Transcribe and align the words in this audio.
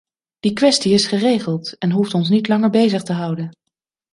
Die 0.39 0.53
kwestie 0.53 0.93
is 0.93 1.07
geregeld 1.07 1.77
en 1.77 1.91
hoeft 1.91 2.13
ons 2.13 2.29
niet 2.29 2.47
langer 2.47 2.69
bezig 2.69 3.03
te 3.03 3.13
houden. 3.13 3.51